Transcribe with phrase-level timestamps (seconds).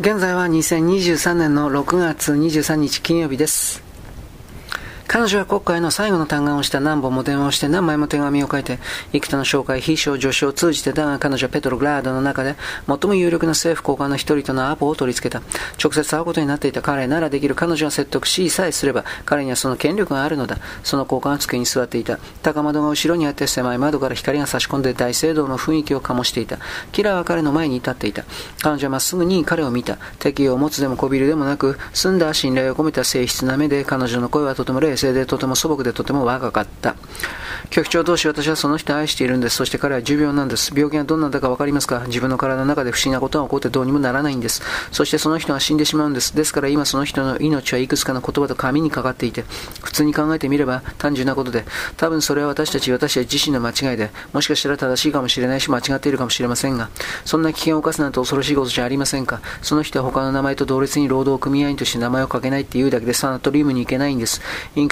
[0.00, 3.83] 現在は2023年の6月23日金曜日です。
[5.14, 8.80] 彼女は国会の最後の嘆願をした何本も電話をして何枚も手紙を書いて、
[9.12, 12.56] 幾多の紹介、非賞、助手を通じてだが彼女はペトログラードの中で
[12.88, 15.40] 最も有力な政府高官の一人とのアポを取り付けた。
[15.80, 20.58] 直接会うことになっていた彼ならできる彼女が説得しさえすれば彼にはその権力があるのだ。
[20.82, 22.18] その高官は机に座っていた。
[22.42, 26.58] 高窓が後ろにあって狭い窓から光が差し込んで大聖堂の雰囲気を醸していた。
[26.90, 28.24] キラーは彼の前に立っていた。
[28.60, 29.96] 彼女はまっすぐに彼を見た。
[30.18, 36.96] 敵意を持つでもこびるでもなく、澄んだ信頼を込めた誠実な目で彼女の声はとても冷静でとても素朴でとても若かった。
[37.70, 39.56] 局長同士私はその人を愛しているんです。
[39.56, 40.72] そして彼は重病なんです。
[40.74, 42.04] 病気がどんなんだか分かりますか？
[42.06, 44.62] 自分の体の中で不思議なことが起こってどうにもならないんです。
[44.92, 46.36] そしてその人が死んでしまうんです。
[46.36, 49.42] ですから今その人の命はいくつかの言葉と紙にかかっていて、
[49.82, 51.64] 普通に考えてみれば単純なことで、
[51.96, 56.90] 多分それは私たち、私たち自身の間違いで、もしかしたら正しいかもしれないし間違っているかもしれませんが、
[57.24, 59.40] そんな危険を冒すなんて恐ろしいことじゃありませんか？
[59.62, 64.40] その人は他の名前と同列に労働組合員として名前を書けないっていうだけでサナトリウムに行けないんです。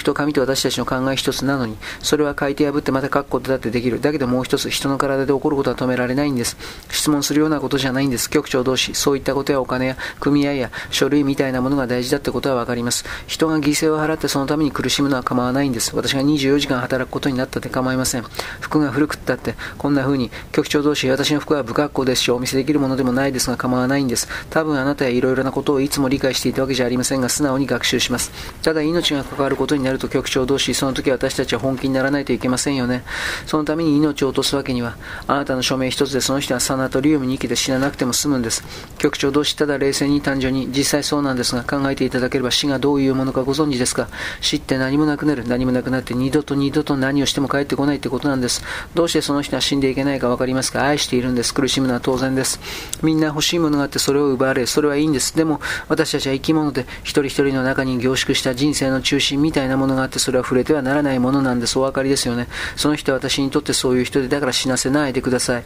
[0.02, 4.00] インクと紙と私たちの考え一つなのに、それは書いて破ってまた書くことだってできる。
[4.00, 6.56] だけどもう一つ、人の体で起こることは止められないんです。
[6.90, 8.28] 質問するようなことじゃないんです。
[8.28, 13.04] 局長同士、そういったことやお金や組合や書類みたいなものが大事だってことはわかります。
[13.28, 15.94] 人が犠牲を払ってそのために苦しむのは構わないんです。
[15.94, 18.24] 私が24時間働くことになったって構いません。
[18.60, 24.26] 服が古くったって、こんな風に、局長同士、私の服は不格好ですし、お見せできるものでもないですが構わないんです。
[24.50, 28.32] 多分あなたやいろいろなことをいつも理解していたわけじゃありませんが、素直に学習します。
[28.62, 33.02] ただ命が関わることにになると局長同士、その時私たちは本気にならないといけませんよね。
[33.46, 38.64] そのために命を落とすわけには、あなたの署名一つでその人はサナトリウムに生きて死ななくても済むんです。
[38.98, 44.08] 局長同士、ただ冷静に単純に、実際そうなんですが、考えていただければ死がどういうものかご存知ですか
[44.40, 45.44] 死って何もなくなる。
[45.46, 48.62] 何もなくなって二度と二度と何をしても帰ってこないってことなんです。
[48.94, 51.52] どうしてその人は死んでいけないかわかりますか愛しているんです。
[51.52, 52.60] 苦しむのは当然です。
[53.02, 55.36] みんな欲しいものがあってそれを奪われ、それはいいんです。
[55.36, 61.78] でも、私たちは生き物で、一人一人の中に凝縮した人生の中心みたいななものがあって、それは触れてはならないものなんです。
[61.78, 62.46] お分かりですよね。
[62.76, 65.64] その人は私にとってそういう人で、だから死なせないでください。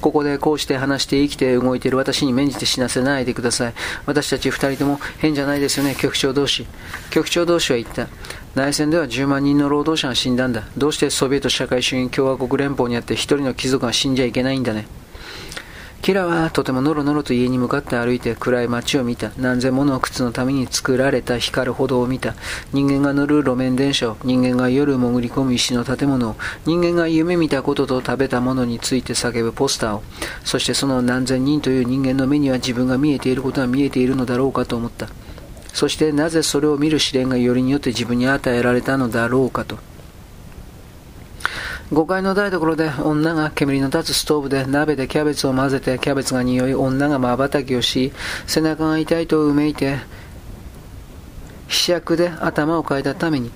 [0.00, 3.74] ここでこうして話して生きて動いている私に免じて死なせないでください。
[4.06, 6.66] 私たち二人とも変じゃないですよね、局長同士。
[7.10, 8.08] 局長同士は言った。
[8.54, 10.64] 内戦では10万人の労働者が死んだんだ。
[10.76, 14.86] どうしてソビエト社会主義共和国連邦にあって一人の貴族が死んじゃいけないんだね。
[16.02, 19.30] キラはとてもノロノロと家に向かって歩いて暗い街を見た。
[19.36, 22.34] 何千もの靴のために作られた光る歩道を見た。
[22.72, 30.02] 人間が乗る路面電車を、人間が夜潜り込む石の建物を、人間が夢見たことと食べたものについて叫ぶポスターを、
[30.44, 35.08] そしてその何千人という人間の目には自分が見えていることは見えているのだろうかと思った。
[35.74, 39.78] そしてなぜそれを見る試練がよりによって自分に与えられたのだろうかと。
[41.90, 48.12] 5階の台所で女が煙の立つストーブで鍋でキャベツを混ぜてキャベツが匂い女が瞬きをし
[48.46, 49.96] 背中が痛いとうめいて
[51.66, 53.50] ひしゃくで頭をかいたために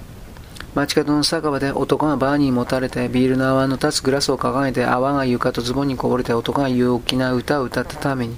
[0.75, 8.37] 街角の酒場で男がバーに持たれてビールの泡の立つグラスを掲げて泡が床とズボンにこぼれて男が陽気な歌を歌ったために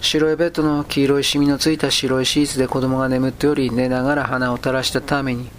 [0.00, 5.50] 白いベッドの黄色いシミのついた白いシーツで子供が眠っており寝ながら鼻を垂らしたために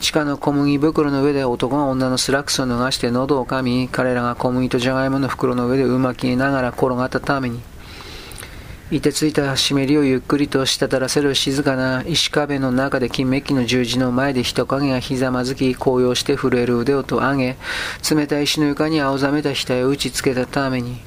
[0.00, 7.60] 地下の小麦袋の上で男が女のスラックスを脱がして喉を噛み、彼らが小麦とじゃがいもの袋の上でうめきながら転がったために、
[8.90, 17.56] 凍てついた湿りをゆっくりと滴らせる静かな石壁の中で金メッキの十字の前で人影がひざまずき、高揚して震える腕をと上げ、
[18.14, 21.00] 冷たい石の床に青ざめた額を打ちつけたために、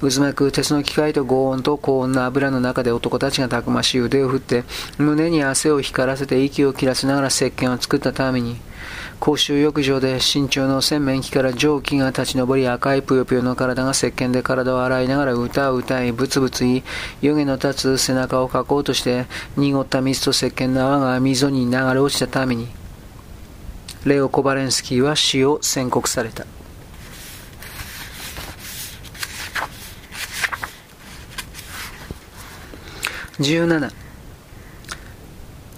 [0.00, 4.64] 渦巻く鉄の機械と高温と高温の油の中で男たちがたくましい腕を振って
[4.98, 8.56] 胸に汗を光らせて息を切らせながら石鹸を作ったために
[9.20, 16.82] 公衆浴場で身長の洗面器から蒸気が立ち上り赤いぷよぷよの体が石鹸で体を洗いながら歌を歌いブツブツ言い
[17.22, 19.26] 湯気の立つ背中をかこうとして
[19.56, 22.68] 濁った水と石鹸の泡が溝に流れ落ちたために
[24.04, 26.44] レオ・コバレンスキーは死を宣告された。
[33.40, 33.90] 17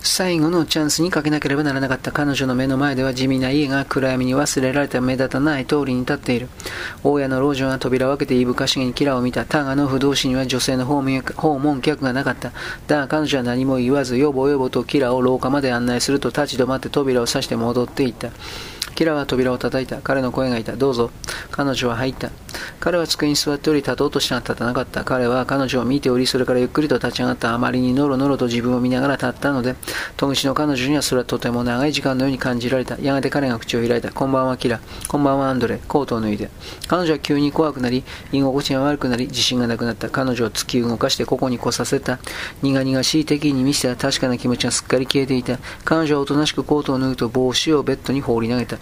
[0.02, 6.50] 最後のチャンスにかけなければならなかった彼女の目の前では地味な家が暗闇に忘れられた目立たない通りに立っている。
[7.02, 9.46] 大家の老女が扉を開けていぶかしげにキラを見た。
[9.46, 11.00] タガの不動詞には女性の訪
[11.58, 12.52] 問客がなかった。
[12.86, 18.28] だが彼女は何も言わず、よぼよぼとキラを廊下まで案内すると立ち止まって扉を刺して戻っていった。
[18.96, 20.00] キラは扉を叩いた。
[20.00, 20.74] 彼の声がいた。
[20.74, 21.10] どうぞ。
[21.50, 22.30] 彼女は入った。
[22.80, 25.04] 彼は机に座っており立とうとしたが立たなかった。
[25.04, 27.52] 彼は彼女を見ており、それからゆっくりと立ち上がった。
[27.52, 29.76] あまりにノロノロと自分を見ながら立ったので、
[30.16, 32.98] 戸口の彼女にはそれはとても長い時間のように感じられた。
[33.00, 34.12] やがて彼が口を開いた。
[34.12, 34.80] こんばんは、キラ。
[35.08, 35.78] こんばんは、アンドレ。
[35.88, 36.48] コートを脱いで。
[36.86, 38.02] 彼女は急に怖くなり、
[38.32, 40.08] 居心地が悪くなり、自信がなくなった。
[40.08, 42.18] 彼女を突き動かしてここに来させた。
[42.62, 45.58] 苦々しい敵に見せた確かな気持ちがすっかり消えていた。
[45.84, 48.78] 彼女はおとなしくコートを脱ぐと帽子をベッドに放り投げた。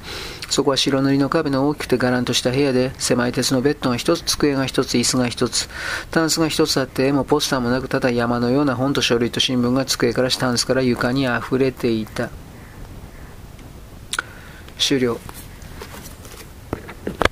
[0.50, 5.68] そこは白塗りの壁の大きくてがらんとした部屋で、狭い鉄のベッドが一つ、机が一つ、椅子が一つ、
[6.10, 12.30] タンスが一つあって、絵もポスターもなく、ただ山のような本と書類と新聞が机からタンスから床に溢れていた。
[14.78, 15.18] 終了。